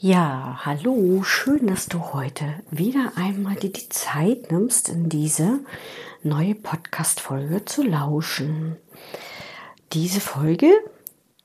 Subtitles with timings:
[0.00, 5.58] Ja, hallo, schön, dass du heute wieder einmal dir die Zeit nimmst, in diese
[6.22, 8.76] neue Podcast-Folge zu lauschen.
[9.92, 10.70] Diese Folge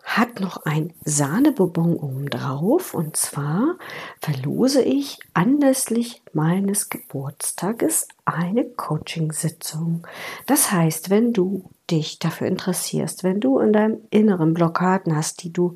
[0.03, 3.79] hat noch ein Sahnebonbon oben drauf und zwar
[4.21, 10.05] verlose ich anlässlich meines Geburtstages eine Coaching-Sitzung.
[10.45, 15.51] Das heißt, wenn du dich dafür interessierst, wenn du in deinem Inneren Blockaden hast, die
[15.51, 15.75] du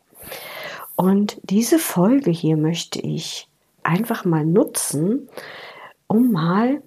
[0.95, 3.49] Und diese Folge hier möchte ich
[3.83, 5.27] einfach mal nutzen,
[6.08, 6.81] um mal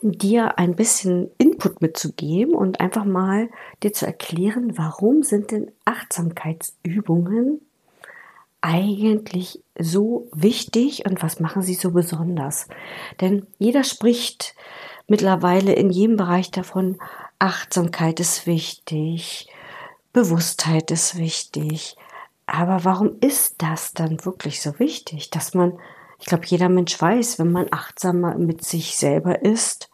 [0.00, 3.50] dir ein bisschen Input mitzugeben und einfach mal
[3.82, 7.60] dir zu erklären, warum sind denn Achtsamkeitsübungen
[8.64, 12.66] eigentlich so wichtig und was machen sie so besonders?
[13.20, 14.54] Denn jeder spricht
[15.06, 16.98] mittlerweile in jedem Bereich davon,
[17.38, 19.50] Achtsamkeit ist wichtig,
[20.14, 21.96] Bewusstheit ist wichtig.
[22.46, 25.78] Aber warum ist das dann wirklich so wichtig, dass man,
[26.18, 29.90] ich glaube, jeder Mensch weiß, wenn man achtsamer mit sich selber ist,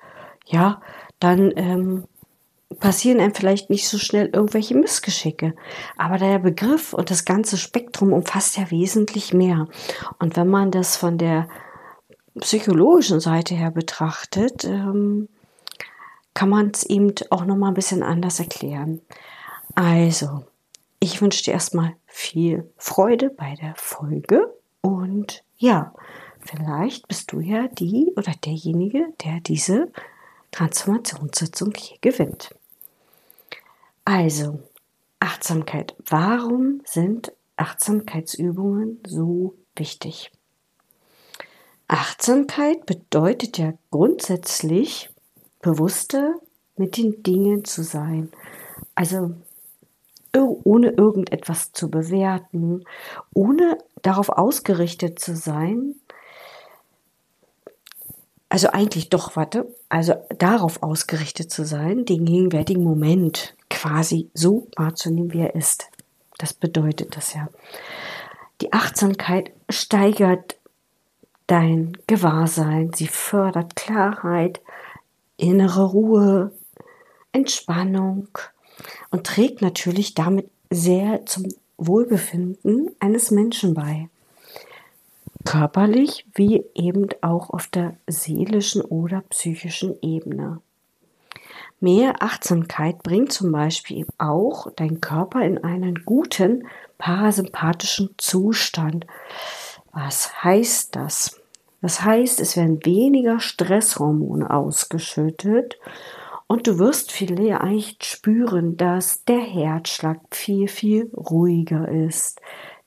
[0.46, 0.80] ja,
[1.18, 2.04] dann ähm,
[2.80, 5.54] passieren einem vielleicht nicht so schnell irgendwelche Missgeschicke.
[5.96, 9.68] Aber der Begriff und das ganze Spektrum umfasst ja wesentlich mehr.
[10.18, 11.48] Und wenn man das von der
[12.40, 15.28] psychologischen Seite her betrachtet, ähm,
[16.34, 19.00] kann man es eben auch noch mal ein bisschen anders erklären.
[19.74, 20.44] Also,
[21.00, 25.92] ich wünsche dir erstmal viel Freude bei der Folge und ja,
[26.38, 29.90] vielleicht bist du ja die oder derjenige, der diese
[30.50, 32.54] Transformationssitzung hier gewinnt.
[34.04, 34.60] Also,
[35.20, 35.94] Achtsamkeit.
[36.08, 40.32] Warum sind Achtsamkeitsübungen so wichtig?
[41.88, 45.10] Achtsamkeit bedeutet ja grundsätzlich
[45.60, 46.34] bewusster
[46.76, 48.30] mit den Dingen zu sein.
[48.94, 49.34] Also
[50.32, 52.84] ohne irgendetwas zu bewerten,
[53.34, 55.96] ohne darauf ausgerichtet zu sein.
[58.48, 65.32] Also eigentlich doch, warte, also darauf ausgerichtet zu sein, den gegenwärtigen Moment quasi so wahrzunehmen,
[65.32, 65.90] wie er ist.
[66.38, 67.48] Das bedeutet das ja.
[68.62, 70.56] Die Achtsamkeit steigert
[71.46, 74.60] dein Gewahrsein, sie fördert Klarheit,
[75.36, 76.52] innere Ruhe,
[77.32, 78.28] Entspannung
[79.10, 81.48] und trägt natürlich damit sehr zum
[81.78, 84.08] Wohlbefinden eines Menschen bei.
[85.44, 90.60] Körperlich wie eben auch auf der seelischen oder psychischen Ebene.
[91.80, 96.66] Mehr Achtsamkeit bringt zum Beispiel auch deinen Körper in einen guten
[96.98, 99.06] parasympathischen Zustand.
[99.92, 101.40] Was heißt das?
[101.80, 105.78] Das heißt, es werden weniger Stresshormone ausgeschüttet
[106.46, 112.42] und du wirst vielleicht spüren, dass der Herzschlag viel, viel ruhiger ist,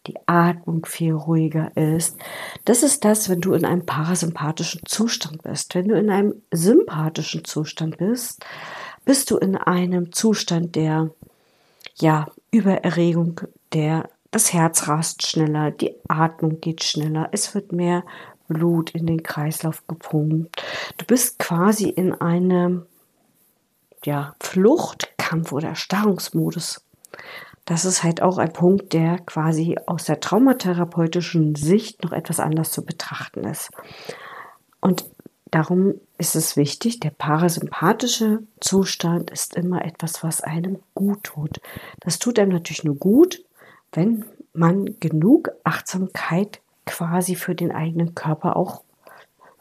[0.07, 2.17] die Atmung viel ruhiger ist.
[2.65, 5.75] Das ist das, wenn du in einem parasympathischen Zustand bist.
[5.75, 8.45] Wenn du in einem sympathischen Zustand bist,
[9.05, 11.11] bist du in einem Zustand der
[11.95, 18.03] ja, Übererregung, der das Herz rast schneller, die Atmung geht schneller, es wird mehr
[18.47, 20.63] Blut in den Kreislauf gepumpt.
[20.97, 22.85] Du bist quasi in einem
[24.03, 26.83] ja, Flucht, Kampf oder Erstarrungsmodus.
[27.65, 32.71] Das ist halt auch ein Punkt, der quasi aus der traumatherapeutischen Sicht noch etwas anders
[32.71, 33.69] zu betrachten ist.
[34.81, 35.05] Und
[35.49, 41.61] darum ist es wichtig, der parasympathische Zustand ist immer etwas, was einem gut tut.
[42.01, 43.43] Das tut einem natürlich nur gut,
[43.93, 48.83] wenn man genug Achtsamkeit quasi für den eigenen Körper auch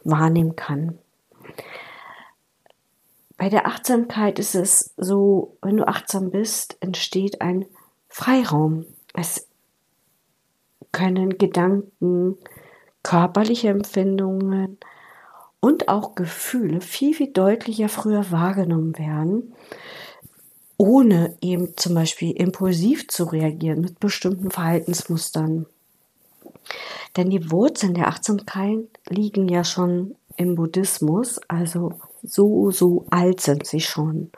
[0.03, 0.97] wahrnehmen kann.
[3.37, 7.65] Bei der Achtsamkeit ist es so, wenn du achtsam bist, entsteht ein
[8.13, 8.85] Freiraum.
[9.15, 9.47] Es
[10.91, 12.37] können Gedanken,
[13.01, 14.77] körperliche Empfindungen
[15.59, 19.55] und auch Gefühle viel, viel deutlicher früher wahrgenommen werden,
[20.77, 25.65] ohne eben zum Beispiel impulsiv zu reagieren mit bestimmten Verhaltensmustern.
[27.17, 33.65] Denn die Wurzeln der Achtsamkeit liegen ja schon im Buddhismus, also so, so alt sind
[33.65, 34.29] sie schon.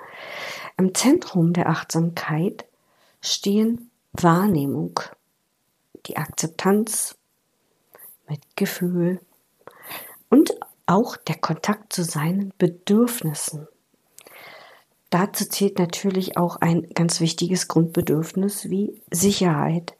[0.77, 2.63] Im Zentrum der Achtsamkeit
[3.25, 4.99] stehen Wahrnehmung,
[6.05, 7.17] die Akzeptanz,
[8.27, 9.19] Mitgefühl
[10.29, 10.53] und
[10.85, 13.67] auch der Kontakt zu seinen Bedürfnissen.
[15.09, 19.95] Dazu zählt natürlich auch ein ganz wichtiges Grundbedürfnis wie Sicherheit.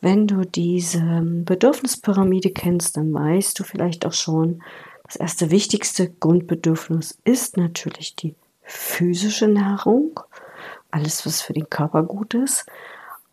[0.00, 4.62] Wenn du diese Bedürfnispyramide kennst, dann weißt du vielleicht auch schon,
[5.04, 10.20] das erste wichtigste Grundbedürfnis ist natürlich die physische Nahrung,
[10.92, 12.66] alles, was für den Körper gut ist.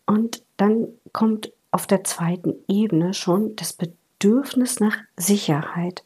[0.06, 6.04] Und dann kommt auf der zweiten Ebene schon das Bedürfnis nach Sicherheit.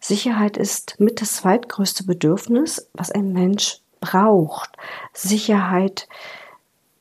[0.00, 4.70] Sicherheit ist mit das zweitgrößte Bedürfnis, was ein Mensch braucht.
[5.12, 6.08] Sicherheit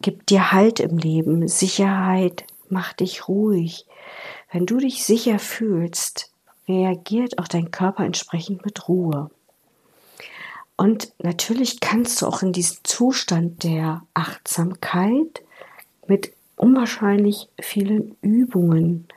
[0.02, 1.48] gibt dir Halt im Leben.
[1.48, 3.86] Sicherheit macht dich ruhig.
[4.52, 6.32] Wenn du dich sicher fühlst,
[6.68, 9.30] reagiert auch dein Körper entsprechend mit Ruhe.
[10.78, 15.42] Und natürlich kannst du auch in diesen Zustand der Achtsamkeit
[16.08, 19.08] mit unwahrscheinlich vielen Übungen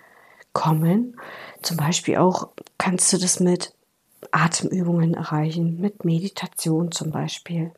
[0.52, 1.20] kommen.
[1.62, 2.48] Zum Beispiel auch
[2.78, 3.74] kannst du das mit
[4.30, 7.72] Atemübungen erreichen, mit Meditation zum Beispiel.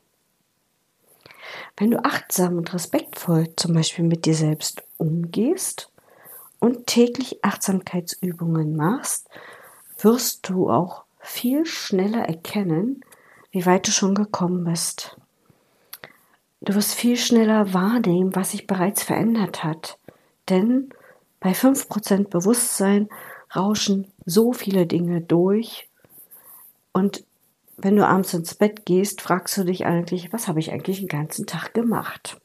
[1.77, 5.91] Wenn du achtsam und respektvoll zum Beispiel mit dir selbst umgehst
[6.61, 9.29] und täglich Achtsamkeitsübungen machst,
[9.99, 13.05] wirst du auch viel schneller erkennen,
[13.53, 15.17] wie weit du schon gekommen bist.
[16.63, 19.99] Du wirst viel schneller wahrnehmen, was sich bereits verändert hat.
[20.49, 20.91] Denn
[21.41, 23.09] bei 5% Bewusstsein
[23.55, 25.89] rauschen so viele Dinge durch.
[26.93, 27.25] Und
[27.77, 31.09] wenn du abends ins Bett gehst, fragst du dich eigentlich, was habe ich eigentlich den
[31.09, 32.41] ganzen Tag gemacht?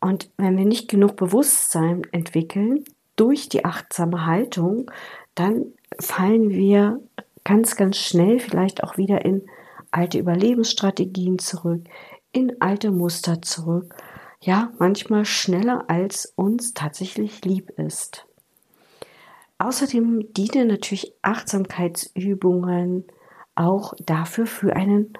[0.00, 2.84] Und wenn wir nicht genug Bewusstsein entwickeln
[3.16, 4.90] durch die achtsame Haltung,
[5.34, 7.00] dann fallen wir
[7.42, 9.48] ganz, ganz schnell vielleicht auch wieder in
[9.90, 11.84] alte Überlebensstrategien zurück,
[12.32, 13.94] in alte Muster zurück.
[14.40, 18.26] Ja, manchmal schneller als uns tatsächlich lieb ist.
[19.58, 23.04] Außerdem dienen natürlich Achtsamkeitsübungen
[23.56, 25.14] auch dafür, für einen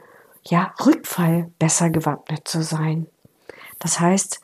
[0.45, 3.09] ja, Rückfall besser gewappnet zu sein.
[3.81, 4.41] Das heißt,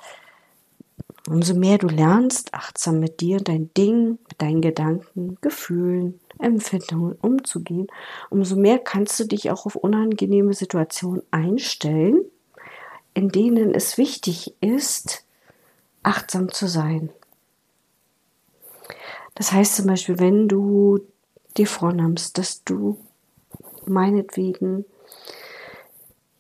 [1.29, 7.87] umso mehr du lernst, achtsam mit dir dein Ding, mit deinen Gedanken, Gefühlen, Empfindungen umzugehen,
[8.31, 12.25] umso mehr kannst du dich auch auf unangenehme Situationen einstellen,
[13.15, 15.25] in denen es wichtig ist,
[16.03, 17.11] achtsam zu sein.
[19.35, 21.01] Das heißt zum Beispiel, wenn du
[21.57, 22.99] dir vornimmst, dass du
[23.87, 24.85] meinetwegen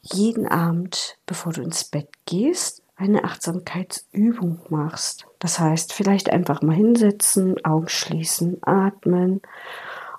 [0.02, 5.26] jeden Abend, bevor du ins Bett gehst, eine Achtsamkeitsübung machst.
[5.38, 9.42] Das heißt, vielleicht einfach mal hinsetzen, Augen schließen, atmen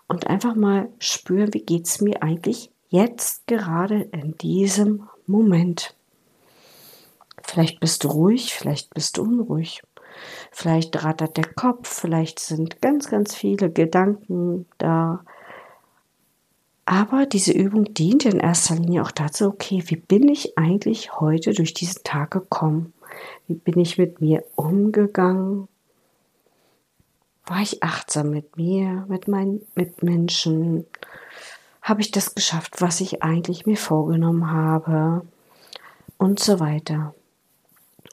[0.08, 5.96] und einfach mal spüren, wie geht es mir eigentlich jetzt gerade in diesem Moment.
[7.42, 9.82] Vielleicht bist du ruhig, vielleicht bist du unruhig.
[10.52, 15.26] Vielleicht rattert der Kopf, vielleicht sind ganz, ganz viele Gedanken da.
[16.86, 21.54] Aber diese Übung dient in erster Linie auch dazu, okay, wie bin ich eigentlich heute
[21.54, 22.94] durch diesen Tag gekommen?
[23.48, 25.68] Wie bin ich mit mir umgegangen?
[27.48, 30.86] War ich achtsam mit mir, mit meinen Mitmenschen?
[31.82, 35.26] Habe ich das geschafft, was ich eigentlich mir vorgenommen habe?
[36.18, 37.16] Und so weiter.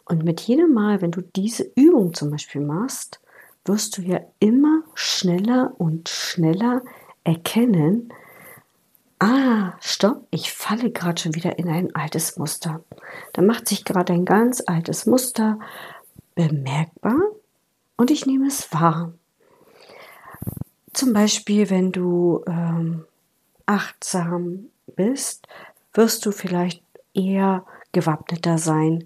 [0.07, 3.21] Und mit jedem Mal, wenn du diese Übung zum Beispiel machst,
[3.65, 6.83] wirst du ja immer schneller und schneller
[7.23, 8.13] erkennen,
[9.23, 12.83] ah, stopp, ich falle gerade schon wieder in ein altes Muster.
[13.33, 15.61] Da macht sich gerade ein ganz altes Muster
[16.35, 17.21] bemerkbar
[17.97, 19.13] und ich nehme es wahr.
[20.93, 23.05] Zum Beispiel, wenn du ähm,
[23.65, 25.47] achtsam bist,
[25.95, 26.83] wirst du vielleicht
[27.15, 29.05] eher gewappneter sein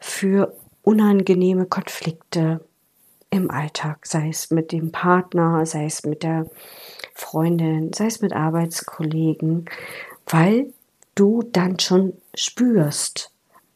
[0.00, 2.64] für unangenehme Konflikte
[3.30, 6.46] im Alltag, sei es mit dem Partner, sei es mit der
[7.14, 9.66] Freundin, sei es mit Arbeitskollegen,
[10.26, 10.72] weil
[11.14, 13.32] du dann schon spürst,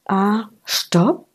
[0.07, 1.27] ah, stopp,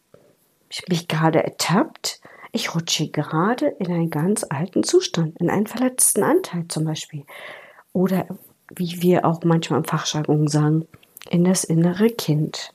[0.69, 2.21] ich bin gerade ertappt,
[2.51, 7.23] ich rutsche gerade in einen ganz alten Zustand, in einen verletzten Anteil zum Beispiel.
[7.93, 8.25] Oder
[8.75, 10.87] wie wir auch manchmal im Fachjargon sagen,
[11.29, 12.73] in das innere Kind.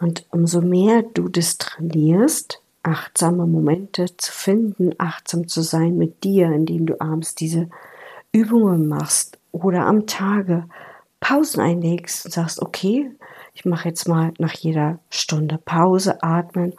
[0.00, 6.46] Und umso mehr du das trainierst, achtsame Momente zu finden, achtsam zu sein mit dir,
[6.52, 7.68] indem du abends diese
[8.32, 10.64] Übungen machst, oder am Tage
[11.20, 13.10] Pausen einlegst und sagst, okay,
[13.54, 16.72] ich mache jetzt mal nach jeder Stunde Pause, atmen,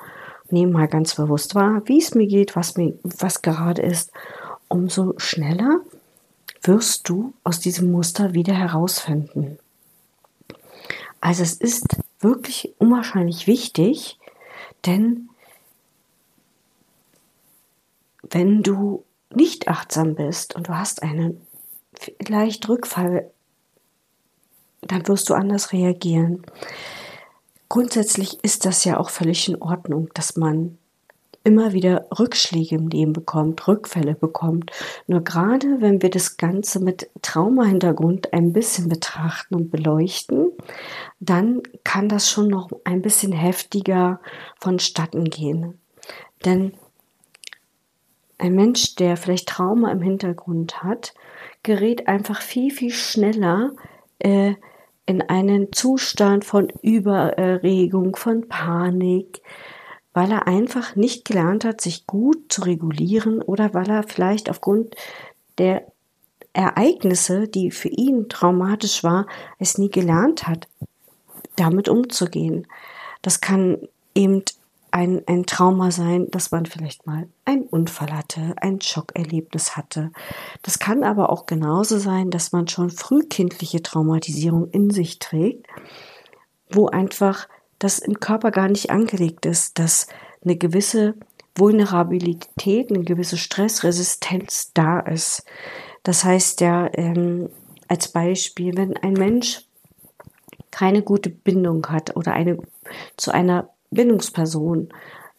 [0.50, 4.12] nehme mal ganz bewusst wahr, wie es mir geht, was mir, was gerade ist,
[4.67, 5.81] umso schneller
[6.62, 9.60] wirst du aus diesem Muster wieder herausfinden.
[11.22, 14.19] Also es ist wirklich unwahrscheinlich wichtig,
[14.86, 15.29] denn
[18.29, 21.45] wenn du nicht achtsam bist und du hast einen
[22.11, 23.29] vielleicht Rückfall,
[24.81, 26.43] dann wirst du anders reagieren.
[27.69, 30.77] Grundsätzlich ist das ja auch völlig in Ordnung, dass man
[31.43, 34.71] immer wieder Rückschläge im Leben bekommt, Rückfälle bekommt.
[35.07, 40.51] Nur gerade wenn wir das Ganze mit Traumahintergrund ein bisschen betrachten und beleuchten,
[41.19, 44.21] dann kann das schon noch ein bisschen heftiger
[44.59, 45.79] vonstatten gehen.
[46.45, 46.73] Denn
[48.43, 51.13] ein Mensch, der vielleicht Trauma im Hintergrund hat,
[51.63, 53.71] gerät einfach viel, viel schneller
[54.19, 54.55] äh,
[55.05, 59.41] in einen Zustand von Übererregung, von Panik,
[60.13, 64.95] weil er einfach nicht gelernt hat, sich gut zu regulieren oder weil er vielleicht aufgrund
[65.57, 65.88] der
[66.51, 69.25] Ereignisse, die für ihn traumatisch war,
[69.57, 70.67] es nie gelernt hat,
[71.55, 72.67] damit umzugehen.
[73.21, 74.43] Das kann eben
[74.93, 80.12] ein, ein Trauma sein, dass man vielleicht mal einen Unfall hatte, ein Schockerlebnis hatte.
[80.62, 85.65] Das kann aber auch genauso sein, dass man schon frühkindliche Traumatisierung in sich trägt,
[86.69, 87.47] wo einfach
[87.79, 90.05] das im Körper gar nicht angelegt ist, dass
[90.43, 91.15] eine gewisse
[91.55, 95.43] Vulnerabilität, eine gewisse Stressresistenz da ist.
[96.03, 97.50] Das heißt ja, ähm,
[97.88, 99.65] als Beispiel, wenn ein Mensch
[100.69, 102.57] keine gute Bindung hat oder eine
[103.17, 104.89] zu einer Bindungsperson,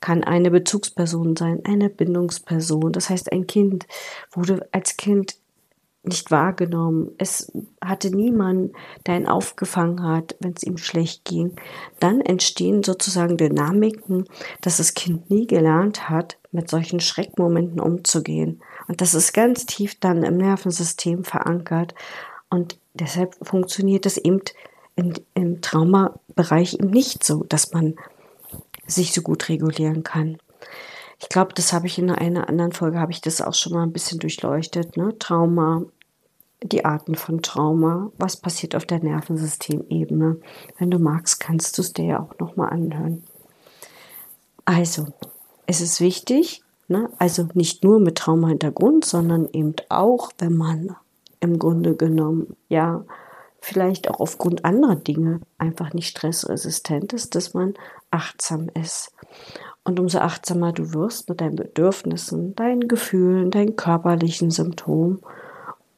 [0.00, 2.92] kann eine Bezugsperson sein, eine Bindungsperson.
[2.92, 3.86] Das heißt, ein Kind
[4.32, 5.36] wurde als Kind
[6.02, 7.12] nicht wahrgenommen.
[7.16, 7.50] Es
[7.82, 8.72] hatte niemand,
[9.06, 11.56] der ihn aufgefangen hat, wenn es ihm schlecht ging.
[12.00, 14.26] Dann entstehen sozusagen Dynamiken,
[14.60, 18.60] dass das Kind nie gelernt hat, mit solchen Schreckmomenten umzugehen.
[18.86, 21.94] Und das ist ganz tief dann im Nervensystem verankert.
[22.50, 24.42] Und deshalb funktioniert es eben
[24.96, 27.94] in, im Traumabereich eben nicht so, dass man
[28.86, 30.38] sich so gut regulieren kann.
[31.20, 33.82] Ich glaube, das habe ich in einer anderen Folge, habe ich das auch schon mal
[33.82, 34.96] ein bisschen durchleuchtet.
[34.96, 35.18] Ne?
[35.18, 35.82] Trauma,
[36.62, 40.38] die Arten von Trauma, was passiert auf der Nervensystemebene.
[40.78, 43.24] Wenn du magst, kannst du es dir ja auch nochmal anhören.
[44.64, 45.06] Also,
[45.66, 47.10] es ist wichtig, ne?
[47.18, 50.96] also nicht nur mit Trauma-Hintergrund, sondern eben auch, wenn man
[51.40, 53.04] im Grunde genommen, ja,
[53.60, 57.74] vielleicht auch aufgrund anderer Dinge einfach nicht stressresistent ist, dass man
[58.14, 59.12] achtsam ist.
[59.82, 65.20] Und umso achtsamer du wirst mit deinen Bedürfnissen, deinen Gefühlen, deinen körperlichen Symptomen,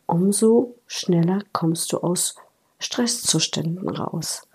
[0.07, 2.35] umso schneller kommst du aus
[2.79, 4.49] Stresszuständen raus.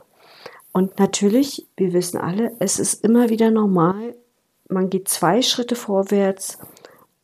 [0.74, 4.16] Und natürlich, wir wissen alle, es ist immer wieder normal,
[4.70, 6.58] man geht zwei Schritte vorwärts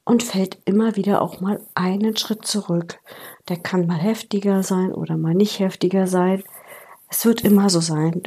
[0.03, 2.99] und fällt immer wieder auch mal einen Schritt zurück.
[3.47, 6.43] Der kann mal heftiger sein oder mal nicht heftiger sein.
[7.09, 8.23] Es wird immer so sein.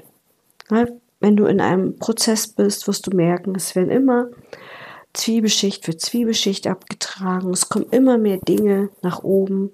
[1.20, 4.28] Wenn du in einem Prozess bist, wirst du merken, es werden immer
[5.12, 7.50] Zwiebelschicht für Zwiebelschicht abgetragen.
[7.52, 9.72] Es kommen immer mehr Dinge nach oben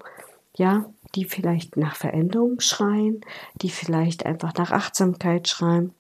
[0.59, 3.21] ja, die vielleicht nach Veränderung schreien,
[3.62, 5.95] die vielleicht einfach nach Achtsamkeit schreien,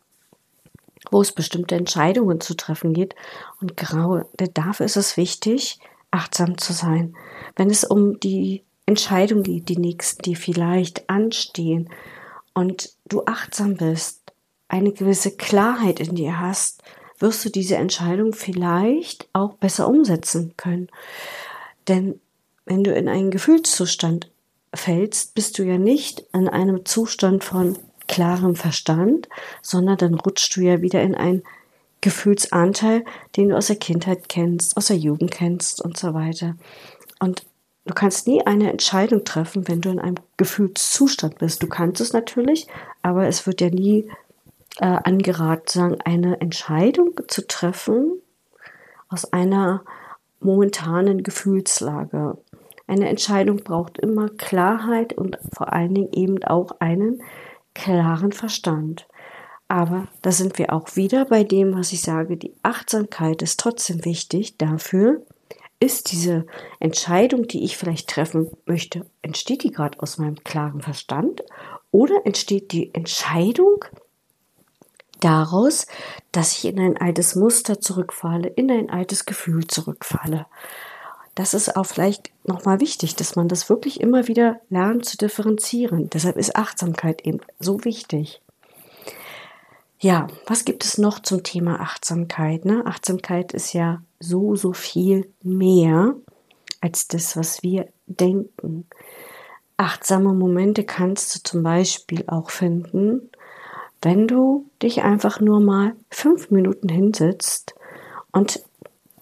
[1.10, 3.14] wo es bestimmte Entscheidungen zu treffen geht.
[3.60, 5.78] Und gerade dafür ist es wichtig,
[6.10, 7.14] achtsam zu sein.
[7.54, 11.90] Wenn es um die Entscheidung geht, die nächsten, die vielleicht anstehen,
[12.54, 14.25] und du achtsam bist,
[14.68, 16.82] eine gewisse Klarheit in dir hast,
[17.18, 20.88] wirst du diese Entscheidung vielleicht auch besser umsetzen können.
[21.88, 22.20] Denn
[22.64, 24.30] wenn du in einen Gefühlszustand
[24.74, 29.28] fällst, bist du ja nicht in einem Zustand von klarem Verstand,
[29.62, 31.42] sondern dann rutschst du ja wieder in einen
[32.00, 33.04] Gefühlsanteil,
[33.36, 36.56] den du aus der Kindheit kennst, aus der Jugend kennst und so weiter.
[37.18, 37.46] Und
[37.84, 41.62] du kannst nie eine Entscheidung treffen, wenn du in einem Gefühlszustand bist.
[41.62, 42.68] Du kannst es natürlich,
[43.02, 44.08] aber es wird ja nie
[44.78, 48.20] äh, angeraten, eine Entscheidung zu treffen
[49.08, 49.82] aus einer
[50.40, 52.38] momentanen Gefühlslage.
[52.86, 57.22] Eine Entscheidung braucht immer Klarheit und vor allen Dingen eben auch einen
[57.74, 59.08] klaren Verstand.
[59.68, 64.04] Aber da sind wir auch wieder bei dem, was ich sage, die Achtsamkeit ist trotzdem
[64.04, 65.22] wichtig dafür,
[65.80, 66.46] ist diese
[66.78, 71.42] Entscheidung, die ich vielleicht treffen möchte, entsteht die gerade aus meinem klaren Verstand
[71.90, 73.84] oder entsteht die Entscheidung
[75.20, 75.86] daraus,
[76.32, 80.46] dass ich in ein altes Muster zurückfalle, in ein altes Gefühl zurückfalle?
[81.36, 86.08] das ist auch vielleicht nochmal wichtig, dass man das wirklich immer wieder lernt zu differenzieren.
[86.08, 88.40] Deshalb ist Achtsamkeit eben so wichtig.
[90.00, 92.64] Ja, was gibt es noch zum Thema Achtsamkeit?
[92.64, 92.84] Ne?
[92.86, 96.14] Achtsamkeit ist ja so, so viel mehr
[96.80, 98.86] als das, was wir denken.
[99.76, 103.30] Achtsame Momente kannst du zum Beispiel auch finden,
[104.02, 107.74] wenn du dich einfach nur mal fünf Minuten hinsetzt
[108.32, 108.62] und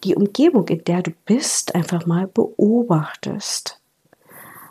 [0.04, 3.80] die Umgebung, in der du bist, einfach mal beobachtest.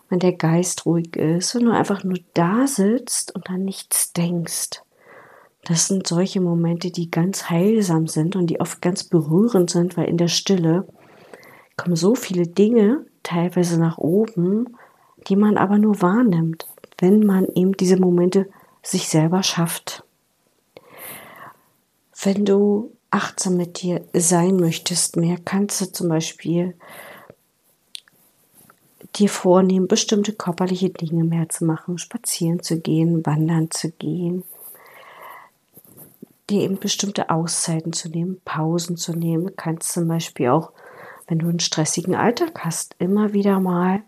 [0.09, 4.83] Wenn der Geist ruhig ist und du einfach nur da sitzt und an nichts denkst.
[5.65, 10.09] Das sind solche Momente, die ganz heilsam sind und die oft ganz berührend sind, weil
[10.09, 10.85] in der Stille
[11.77, 14.77] kommen so viele Dinge teilweise nach oben,
[15.27, 16.67] die man aber nur wahrnimmt,
[16.99, 18.49] wenn man eben diese Momente
[18.83, 20.03] sich selber schafft.
[22.21, 26.75] Wenn du achtsam mit dir sein möchtest mehr, kannst du zum Beispiel
[29.15, 34.43] dir vornehmen, bestimmte körperliche Dinge mehr zu machen, spazieren zu gehen, wandern zu gehen,
[36.49, 39.55] dir eben bestimmte Auszeiten zu nehmen, Pausen zu nehmen.
[39.55, 40.71] Kannst zum Beispiel auch,
[41.27, 44.01] wenn du einen stressigen Alltag hast, immer wieder mal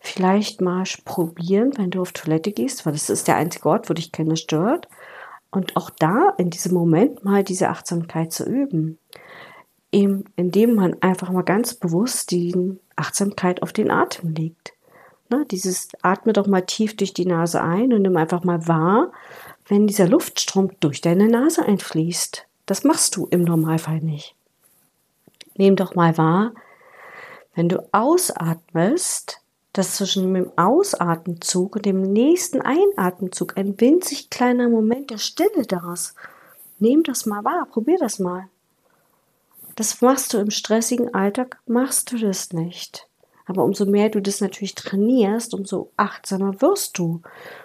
[0.00, 3.94] vielleicht mal probieren, wenn du auf Toilette gehst, weil das ist der einzige Ort, wo
[3.94, 4.88] dich keiner stört,
[5.50, 8.98] und auch da in diesem Moment mal diese Achtsamkeit zu üben.
[9.92, 14.72] Eben, indem man einfach mal ganz bewusst die Achtsamkeit auf den Atem legt.
[15.28, 19.12] Ne, dieses atme doch mal tief durch die Nase ein und nimm einfach mal wahr,
[19.68, 22.46] wenn dieser Luftstrom durch deine Nase einfließt.
[22.66, 24.34] Das machst du im Normalfall nicht.
[25.56, 26.52] Nimm doch mal wahr,
[27.54, 29.40] wenn du ausatmest,
[29.72, 35.92] dass zwischen dem Ausatemzug und dem nächsten Einatemzug ein winzig kleiner Moment der Stille da
[35.92, 36.14] ist.
[36.78, 38.48] Nimm das mal wahr, probier das mal.
[39.76, 43.06] Das machst du im stressigen Alltag, machst du das nicht.
[43.46, 47.20] Aber umso mehr du das natürlich trainierst, umso achtsamer wirst du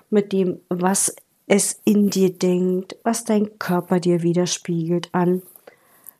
[0.09, 1.15] mit dem, was
[1.47, 5.41] es in dir denkt, was dein Körper dir widerspiegelt an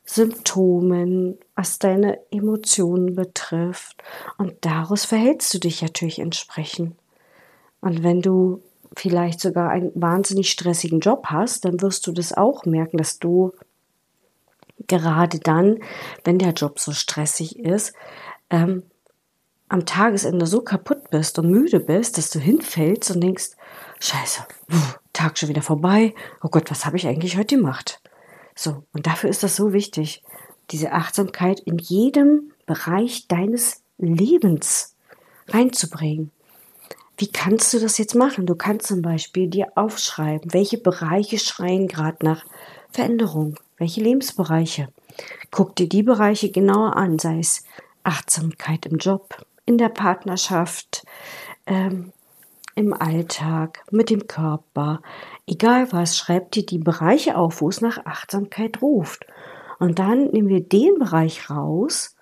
[0.06, 4.04] Symptomen, was deine Emotionen betrifft.
[4.38, 6.96] Und daraus verhältst du dich natürlich entsprechend.
[7.82, 8.62] Und wenn du
[8.96, 13.52] vielleicht sogar einen wahnsinnig stressigen Job hast, dann wirst du das auch merken, dass du
[14.88, 15.80] gerade dann,
[16.24, 17.94] wenn der Job so stressig ist,
[18.50, 18.84] ähm,
[19.68, 23.52] am Tagesende so kaputt bist und müde bist, dass du hinfällst und denkst,
[24.00, 24.46] scheiße,
[25.14, 26.14] Tag schon wieder vorbei,
[26.44, 28.00] oh Gott, was habe ich eigentlich heute gemacht?
[28.56, 30.24] So, und dafür ist das so wichtig,
[30.72, 34.96] diese Achtsamkeit in jedem Bereich deines Lebens
[35.50, 36.32] reinzubringen.
[37.18, 38.46] Wie kannst du das jetzt machen?
[38.46, 42.46] Du kannst zum Beispiel dir aufschreiben, welche Bereiche schreien gerade nach
[42.92, 44.90] Veränderung, welche Lebensbereiche.
[45.52, 47.64] Guck dir die Bereiche genauer an, sei es
[48.04, 51.06] Achtsamkeit im Job, in der Partnerschaft,
[51.66, 52.12] ähm,
[52.76, 55.02] im Alltag, mit dem Körper,
[55.48, 59.26] egal was, schreib dir die Bereiche auf, wo es nach Achtsamkeit ruft.
[59.80, 62.16] Und dann nehmen wir den Bereich raus,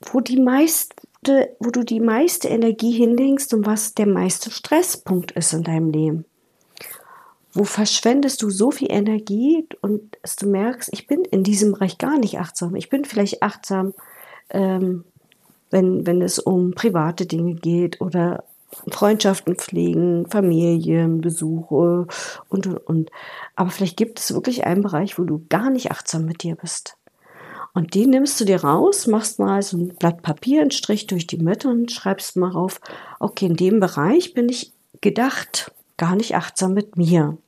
[0.00, 5.52] wo die meiste, wo du die meiste Energie hinlegst und was der meiste Stresspunkt ist
[5.52, 6.24] in deinem Leben.
[7.52, 11.98] Wo verschwendest du so viel Energie und dass du merkst, ich bin in diesem Bereich
[11.98, 12.74] gar nicht achtsam.
[12.74, 13.94] Ich bin vielleicht achtsam,
[14.50, 15.04] ähm,
[15.70, 18.44] wenn, wenn es um private Dinge geht oder
[18.90, 22.06] Freundschaften pflegen, Familienbesuche
[22.48, 23.10] und, und, und.
[23.54, 26.96] Aber vielleicht gibt es wirklich einen Bereich, wo du gar nicht achtsam mit dir bist.
[27.74, 31.26] Und den nimmst du dir raus, machst mal so ein Blatt Papier, einen Strich durch
[31.26, 32.80] die Mitte und schreibst mal auf,
[33.18, 37.38] okay, in dem Bereich bin ich gedacht, gar nicht achtsam mit mir.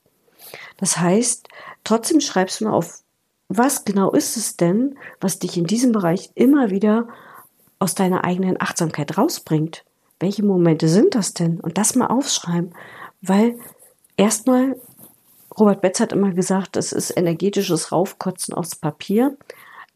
[0.78, 1.48] Das heißt,
[1.84, 3.02] trotzdem schreibst du mal auf,
[3.48, 7.08] was genau ist es denn, was dich in diesem Bereich immer wieder
[7.78, 9.84] aus deiner eigenen Achtsamkeit rausbringt
[10.24, 11.60] welche Momente sind das denn?
[11.60, 12.74] Und das mal aufschreiben,
[13.20, 13.58] weil
[14.16, 14.80] erstmal,
[15.58, 19.36] Robert Betz hat immer gesagt, das ist energetisches Raufkotzen aufs Papier.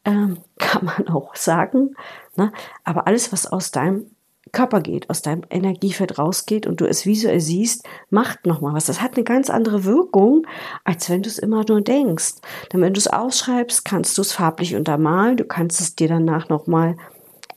[0.05, 1.95] Ähm, kann man auch sagen.
[2.35, 2.51] Ne?
[2.83, 4.05] Aber alles, was aus deinem
[4.51, 8.85] Körper geht, aus deinem Energiefeld rausgeht und du es visuell siehst, macht nochmal was.
[8.85, 10.45] Das hat eine ganz andere Wirkung,
[10.83, 12.35] als wenn du es immer nur denkst.
[12.71, 16.49] Denn wenn du es ausschreibst, kannst du es farblich untermalen, du kannst es dir danach
[16.49, 16.97] nochmal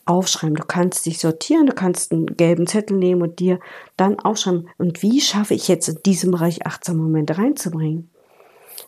[0.05, 0.57] aufschreiben.
[0.57, 3.61] Du kannst dich sortieren, du kannst einen gelben Zettel nehmen und dir
[3.97, 4.69] dann aufschreiben.
[4.79, 8.11] Und wie schaffe ich jetzt in diesem Bereich achtsame Momente reinzubringen?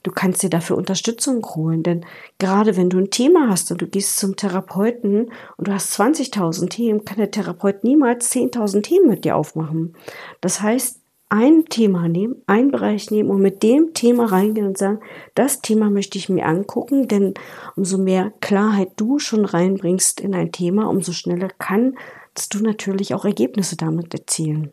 [0.02, 2.04] Du kannst dir dafür Unterstützung holen, denn
[2.38, 6.68] gerade wenn du ein Thema hast und du gehst zum Therapeuten und du hast 20.000
[6.68, 9.96] Themen, kann der Therapeut niemals 10.000 Themen mit dir aufmachen.
[10.40, 15.00] Das heißt, ein Thema nehmen, einen Bereich nehmen und mit dem Thema reingehen und sagen,
[15.34, 17.34] das Thema möchte ich mir angucken, denn
[17.76, 23.24] umso mehr Klarheit du schon reinbringst in ein Thema, umso schneller kannst du natürlich auch
[23.24, 24.72] Ergebnisse damit erzielen.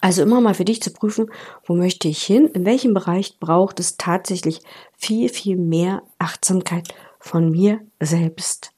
[0.00, 1.30] Also immer mal für dich zu prüfen,
[1.64, 4.60] wo möchte ich hin, in welchem Bereich braucht es tatsächlich
[4.96, 8.72] viel, viel mehr Achtsamkeit von mir selbst.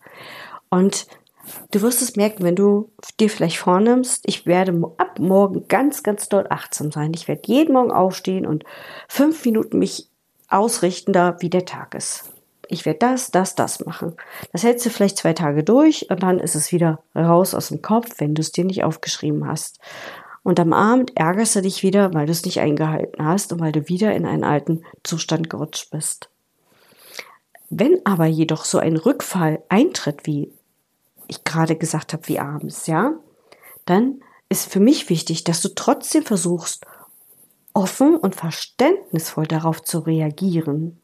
[0.71, 1.07] Und
[1.71, 6.29] du wirst es merken, wenn du dir vielleicht vornimmst, ich werde ab morgen ganz, ganz
[6.29, 7.13] doll achtsam sein.
[7.15, 8.65] Ich werde jeden Morgen aufstehen und
[9.09, 10.09] fünf Minuten mich
[10.49, 12.31] ausrichten da, wie der Tag ist.
[12.69, 14.15] Ich werde das, das, das machen.
[14.53, 17.81] Das hältst du vielleicht zwei Tage durch und dann ist es wieder raus aus dem
[17.81, 19.79] Kopf, wenn du es dir nicht aufgeschrieben hast.
[20.43, 23.73] Und am Abend ärgerst du dich wieder, weil du es nicht eingehalten hast und weil
[23.73, 26.31] du wieder in einen alten Zustand gerutscht bist.
[27.71, 30.53] Wenn aber jedoch so ein Rückfall eintritt, wie
[31.29, 33.13] ich gerade gesagt habe, wie abends, ja,
[33.85, 36.87] dann ist für mich wichtig, dass du trotzdem versuchst,
[37.75, 41.01] offen und verständnisvoll darauf zu reagieren.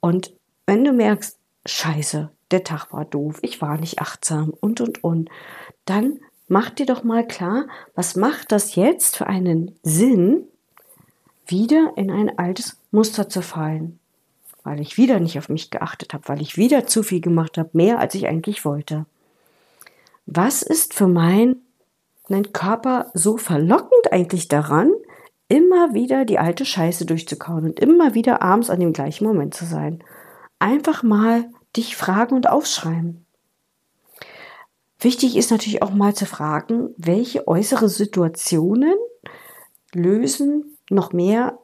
[0.00, 0.32] Und
[0.66, 5.30] wenn du merkst, scheiße, der Tag war doof, ich war nicht achtsam und, und, und,
[5.84, 6.18] dann
[6.48, 10.44] mach dir doch mal klar, was macht das jetzt für einen Sinn,
[11.46, 13.98] wieder in ein altes Muster zu fallen,
[14.64, 17.70] weil ich wieder nicht auf mich geachtet habe, weil ich wieder zu viel gemacht habe,
[17.72, 19.06] mehr als ich eigentlich wollte.
[20.26, 21.62] Was ist für meinen
[22.52, 24.92] Körper so verlockend eigentlich daran,
[25.48, 29.64] immer wieder die alte Scheiße durchzukauen und immer wieder abends an dem gleichen Moment zu
[29.64, 30.02] sein?
[30.58, 33.24] Einfach mal dich fragen und aufschreiben.
[34.98, 38.94] Wichtig ist natürlich auch mal zu fragen, welche äußere Situationen
[39.94, 41.58] lösen noch mehr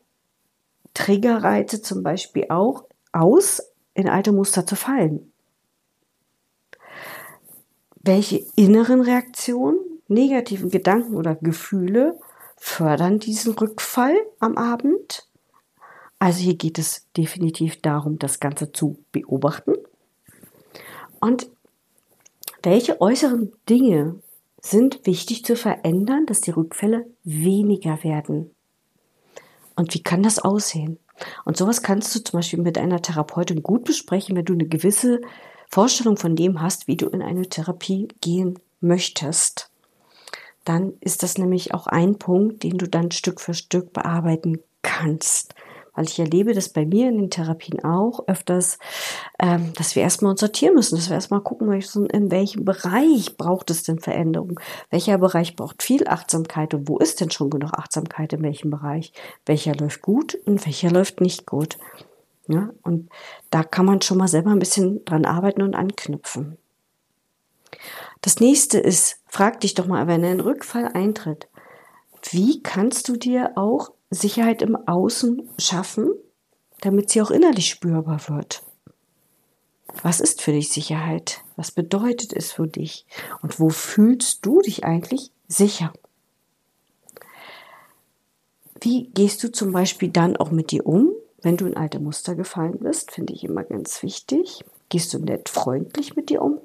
[0.95, 3.63] Triggerreize zum Beispiel auch aus,
[3.95, 5.32] in alte Muster zu fallen.
[8.05, 12.19] Welche inneren Reaktionen, negativen Gedanken oder Gefühle
[12.57, 15.29] fördern diesen Rückfall am Abend?
[16.19, 19.75] Also hier geht es definitiv darum, das Ganze zu beobachten.
[21.21, 21.49] Und
[22.63, 24.21] welche äußeren Dinge
[24.61, 28.55] sind wichtig zu verändern, dass die Rückfälle weniger werden?
[29.75, 30.99] Und wie kann das aussehen?
[31.45, 35.21] Und sowas kannst du zum Beispiel mit einer Therapeutin gut besprechen, wenn du eine gewisse
[35.73, 39.71] Vorstellung von dem hast, wie du in eine Therapie gehen möchtest.
[40.65, 45.55] Dann ist das nämlich auch ein Punkt, den du dann Stück für Stück bearbeiten kannst.
[45.95, 48.79] Weil ich erlebe das bei mir in den Therapien auch öfters,
[49.39, 53.37] ähm, dass wir erstmal uns sortieren müssen, dass wir erstmal gucken müssen, in welchem Bereich
[53.37, 54.61] braucht es denn Veränderung?
[54.91, 59.13] Welcher Bereich braucht viel Achtsamkeit und wo ist denn schon genug Achtsamkeit in welchem Bereich?
[59.47, 61.79] Welcher läuft gut und welcher läuft nicht gut?
[62.49, 63.09] Ja, und
[63.51, 66.59] da kann man schon mal selber ein bisschen dran arbeiten und anknüpfen.
[68.21, 71.49] Das nächste ist, frag dich doch mal, wenn ein Rückfall eintritt,
[72.31, 76.13] wie kannst du dir auch Sicherheit im Außen schaffen,
[76.81, 78.63] damit sie auch innerlich spürbar wird.
[80.03, 81.43] Was ist für dich Sicherheit?
[81.57, 83.07] Was bedeutet es für dich?
[83.43, 85.93] Und wo fühlst du dich eigentlich sicher?
[88.81, 92.35] Wie gehst du zum Beispiel dann auch mit dir um, wenn du in alte Muster
[92.35, 93.11] gefallen bist?
[93.11, 94.65] Finde ich immer ganz wichtig.
[94.89, 96.59] Gehst du nett freundlich mit dir um?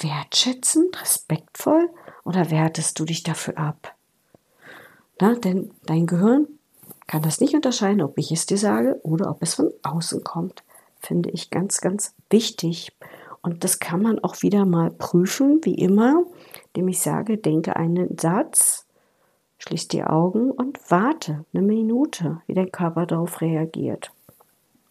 [0.00, 1.90] Wertschätzend, respektvoll
[2.24, 3.94] oder wertest du dich dafür ab?
[5.20, 6.46] Na, denn dein Gehirn
[7.06, 10.62] kann das nicht unterscheiden, ob ich es dir sage oder ob es von außen kommt.
[11.00, 12.92] Finde ich ganz, ganz wichtig.
[13.40, 16.24] Und das kann man auch wieder mal prüfen, wie immer,
[16.68, 18.86] indem ich sage, denke einen Satz,
[19.58, 24.12] schließ die Augen und warte eine Minute, wie dein Körper darauf reagiert.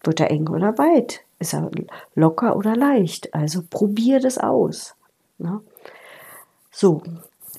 [0.03, 1.21] Wird er eng oder weit?
[1.39, 1.69] Ist er
[2.15, 3.33] locker oder leicht?
[3.33, 4.95] Also probier das aus.
[5.37, 5.61] Ne?
[6.71, 7.01] So,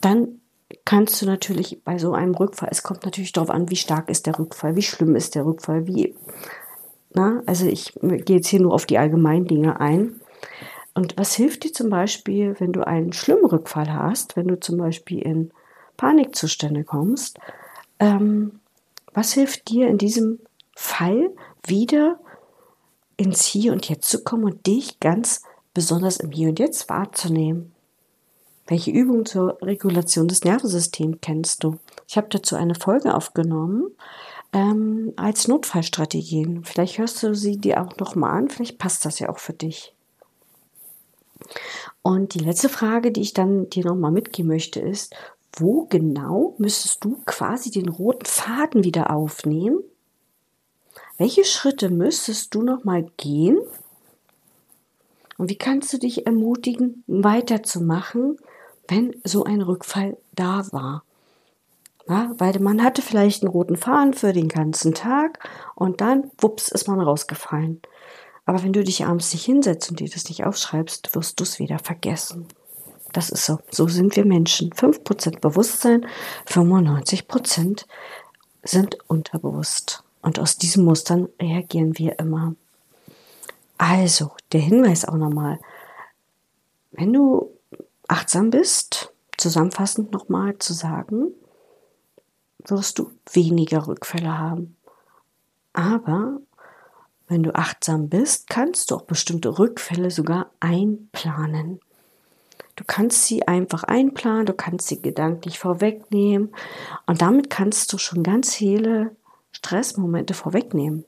[0.01, 0.40] dann
[0.85, 4.27] kannst du natürlich bei so einem Rückfall, es kommt natürlich darauf an, wie stark ist
[4.27, 6.14] der Rückfall, wie schlimm ist der Rückfall, wie,
[7.14, 10.21] na, also ich gehe jetzt hier nur auf die allgemeinen Dinge ein.
[10.94, 14.79] Und was hilft dir zum Beispiel, wenn du einen schlimmen Rückfall hast, wenn du zum
[14.79, 15.53] Beispiel in
[15.99, 17.39] Panikzustände kommst?
[17.99, 18.61] Ähm,
[19.13, 20.41] was hilft dir in diesem
[20.75, 21.31] Fall
[21.67, 22.19] wieder
[23.19, 25.43] ins Hier und Jetzt zu kommen und dich ganz
[25.75, 27.75] besonders im Hier und Jetzt wahrzunehmen?
[28.67, 31.79] Welche Übung zur Regulation des Nervensystems kennst du?
[32.07, 33.91] Ich habe dazu eine Folge aufgenommen
[34.53, 36.65] ähm, als Notfallstrategien.
[36.65, 38.49] Vielleicht hörst du sie dir auch noch mal an.
[38.51, 39.95] Vielleicht passt das ja auch für dich.
[42.03, 45.15] Und die letzte Frage, die ich dann dir noch mal mitgeben möchte, ist:
[45.59, 49.81] Wo genau müsstest du quasi den roten Faden wieder aufnehmen?
[51.16, 53.59] Welche Schritte müsstest du noch mal gehen?
[55.37, 58.38] Und wie kannst du dich ermutigen, weiterzumachen,
[58.88, 61.05] wenn so ein Rückfall da war.
[62.09, 66.68] Ja, weil man hatte vielleicht einen roten Faden für den ganzen Tag und dann, wups,
[66.68, 67.83] ist man rausgefallen.
[68.47, 71.59] Aber wenn du dich abends nicht hinsetzt und dir das nicht aufschreibst, wirst du es
[71.59, 72.49] wieder vergessen.
[73.12, 73.59] Das ist so.
[73.71, 74.71] So sind wir Menschen.
[74.71, 76.07] 5% Bewusstsein,
[76.47, 77.85] 95%
[78.62, 80.05] sind unterbewusst.
[80.23, 82.55] Und aus diesen Mustern reagieren wir immer.
[83.79, 85.59] Also, der Hinweis auch nochmal.
[86.90, 87.51] Wenn du
[88.09, 91.29] achtsam bist, zusammenfassend nochmal zu sagen,
[92.66, 94.77] wirst du weniger Rückfälle haben.
[95.73, 96.40] Aber
[97.29, 101.81] wenn du achtsam bist, kannst du auch bestimmte Rückfälle sogar einplanen.
[102.79, 106.55] Du kannst sie einfach einplanen, du kannst sie gedanklich vorwegnehmen
[107.07, 109.17] und damit kannst du schon ganz viele
[109.51, 111.05] Stressmomente vorwegnehmen.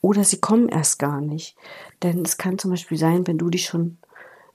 [0.00, 1.56] Oder sie kommen erst gar nicht.
[2.02, 3.98] Denn es kann zum Beispiel sein, wenn du dich schon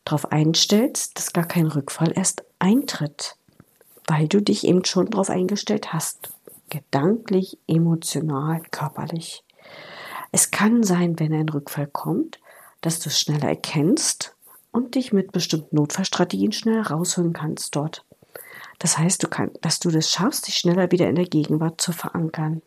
[0.03, 3.37] darauf einstellst, dass gar kein Rückfall erst eintritt,
[4.05, 6.33] weil du dich eben schon darauf eingestellt hast.
[6.69, 9.45] Gedanklich, emotional, körperlich.
[10.33, 12.41] Es kann sein, wenn ein Rückfall kommt,
[12.81, 14.35] dass du es schneller erkennst
[14.71, 18.05] und dich mit bestimmten Notfallstrategien schneller rausholen kannst dort.
[18.79, 21.91] Das heißt, du kann, dass du das schaffst, dich schneller wieder in der Gegenwart zu
[21.91, 22.61] verankern.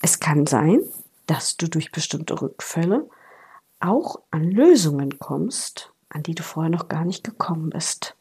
[0.00, 0.80] Es kann sein,
[1.26, 3.08] dass du durch bestimmte Rückfälle
[3.80, 8.16] auch an Lösungen kommst, an die du vorher noch gar nicht gekommen bist.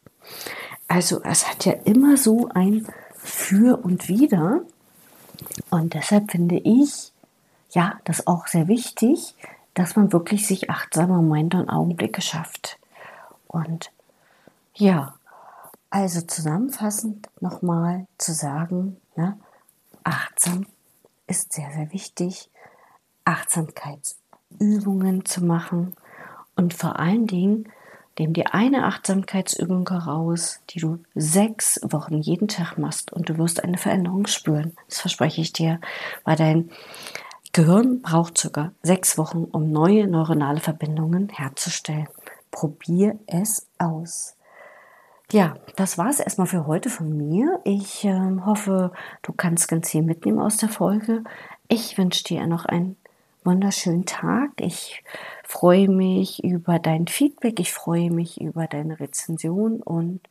[0.87, 4.61] Also es hat ja immer so ein Für und Wider.
[5.69, 7.11] Und deshalb finde ich,
[7.71, 9.35] ja, das auch sehr wichtig,
[9.73, 12.77] dass man wirklich sich achtsame Momente und Augenblicke schafft.
[13.47, 13.91] Und
[14.75, 15.15] ja,
[15.89, 19.37] also zusammenfassend nochmal zu sagen, ne,
[20.03, 20.65] achtsam
[21.27, 22.49] ist sehr, sehr wichtig,
[23.25, 25.95] Achtsamkeitsübungen zu machen
[26.55, 27.69] und vor allen Dingen
[28.19, 33.63] Nimm dir eine Achtsamkeitsübung heraus, die du sechs Wochen jeden Tag machst und du wirst
[33.63, 34.73] eine Veränderung spüren.
[34.87, 35.81] Das verspreche ich dir,
[36.23, 36.69] weil dein
[37.55, 42.07] Gehirn braucht circa sechs Wochen, um neue neuronale Verbindungen herzustellen.
[42.49, 44.35] Probier es aus.
[45.31, 47.61] Ja, das war es erstmal für heute von mir.
[47.63, 51.23] Ich äh, hoffe, du kannst ganz viel mitnehmen aus der Folge.
[51.67, 52.97] Ich wünsche dir noch einen
[53.43, 54.49] wunderschönen Tag.
[54.59, 55.03] Ich
[55.43, 57.59] freue mich über dein Feedback.
[57.59, 60.21] Ich freue mich über deine Rezension und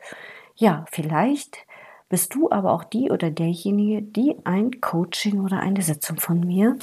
[0.57, 1.59] ja, vielleicht
[2.09, 6.77] bist du aber auch die oder derjenige, die ein Coaching oder eine Sitzung von mir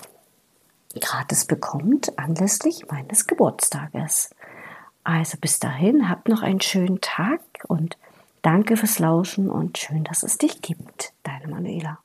[0.99, 4.32] gratis bekommt anlässlich meines Geburtstages.
[5.04, 7.97] Also bis dahin, habt noch einen schönen Tag und
[8.41, 11.13] danke fürs Lauschen und schön, dass es dich gibt.
[11.23, 11.99] Deine Manuela.